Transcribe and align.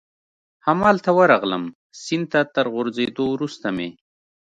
همالته 0.65 1.11
ورغلم، 1.19 1.63
سیند 2.03 2.27
ته 2.31 2.41
تر 2.53 2.65
غورځېدو 2.73 3.23
وروسته 3.33 3.67
مې. 3.75 3.89